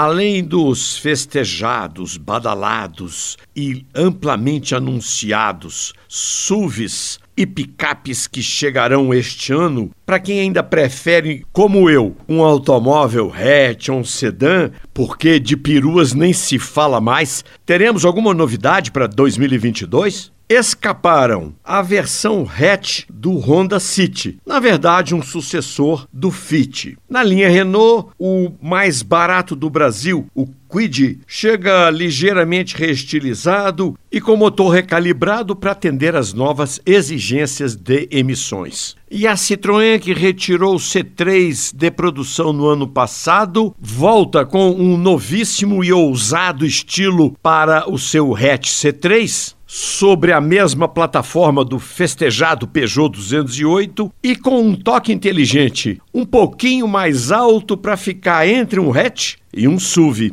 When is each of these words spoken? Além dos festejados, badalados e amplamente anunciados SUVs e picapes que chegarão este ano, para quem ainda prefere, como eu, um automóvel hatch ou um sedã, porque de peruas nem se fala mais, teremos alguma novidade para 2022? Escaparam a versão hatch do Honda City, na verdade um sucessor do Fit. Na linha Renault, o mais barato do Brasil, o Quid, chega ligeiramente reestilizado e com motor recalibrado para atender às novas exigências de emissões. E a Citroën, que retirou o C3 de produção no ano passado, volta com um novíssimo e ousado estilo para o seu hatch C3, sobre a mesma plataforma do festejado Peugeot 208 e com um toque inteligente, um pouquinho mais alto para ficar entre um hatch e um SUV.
Além 0.00 0.44
dos 0.44 0.96
festejados, 0.96 2.16
badalados 2.16 3.36
e 3.56 3.84
amplamente 3.92 4.72
anunciados 4.72 5.92
SUVs 6.06 7.18
e 7.36 7.44
picapes 7.44 8.28
que 8.28 8.40
chegarão 8.40 9.12
este 9.12 9.52
ano, 9.52 9.90
para 10.06 10.20
quem 10.20 10.38
ainda 10.38 10.62
prefere, 10.62 11.44
como 11.52 11.90
eu, 11.90 12.16
um 12.28 12.44
automóvel 12.44 13.32
hatch 13.34 13.88
ou 13.88 13.98
um 13.98 14.04
sedã, 14.04 14.70
porque 14.94 15.40
de 15.40 15.56
peruas 15.56 16.14
nem 16.14 16.32
se 16.32 16.60
fala 16.60 17.00
mais, 17.00 17.44
teremos 17.66 18.04
alguma 18.04 18.32
novidade 18.32 18.92
para 18.92 19.08
2022? 19.08 20.30
Escaparam 20.48 21.54
a 21.62 21.82
versão 21.82 22.48
hatch 22.48 23.04
do 23.10 23.36
Honda 23.38 23.78
City, 23.78 24.38
na 24.46 24.58
verdade 24.58 25.14
um 25.14 25.22
sucessor 25.22 26.06
do 26.12 26.30
Fit. 26.30 26.96
Na 27.08 27.22
linha 27.22 27.50
Renault, 27.50 28.10
o 28.18 28.50
mais 28.62 29.02
barato 29.02 29.54
do 29.54 29.68
Brasil, 29.68 30.26
o 30.34 30.46
Quid, 30.70 31.20
chega 31.26 31.90
ligeiramente 31.90 32.76
reestilizado 32.76 33.98
e 34.12 34.20
com 34.20 34.36
motor 34.36 34.68
recalibrado 34.68 35.56
para 35.56 35.72
atender 35.72 36.14
às 36.14 36.34
novas 36.34 36.80
exigências 36.84 37.74
de 37.74 38.06
emissões. 38.10 38.94
E 39.10 39.26
a 39.26 39.34
Citroën, 39.34 39.98
que 39.98 40.12
retirou 40.12 40.74
o 40.74 40.78
C3 40.78 41.74
de 41.74 41.90
produção 41.90 42.52
no 42.52 42.66
ano 42.66 42.86
passado, 42.86 43.74
volta 43.78 44.44
com 44.44 44.70
um 44.70 44.98
novíssimo 44.98 45.82
e 45.82 45.90
ousado 45.90 46.66
estilo 46.66 47.34
para 47.42 47.90
o 47.90 47.98
seu 47.98 48.36
hatch 48.36 48.68
C3, 48.68 49.54
sobre 49.70 50.32
a 50.32 50.40
mesma 50.40 50.88
plataforma 50.88 51.62
do 51.62 51.78
festejado 51.78 52.66
Peugeot 52.66 53.10
208 53.10 54.10
e 54.22 54.34
com 54.34 54.62
um 54.62 54.74
toque 54.74 55.12
inteligente, 55.12 56.00
um 56.12 56.24
pouquinho 56.24 56.88
mais 56.88 57.30
alto 57.30 57.76
para 57.76 57.94
ficar 57.94 58.48
entre 58.48 58.80
um 58.80 58.90
hatch 58.90 59.34
e 59.52 59.68
um 59.68 59.78
SUV. 59.78 60.32